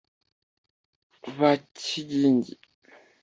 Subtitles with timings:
[1.37, 2.53] ba kigingi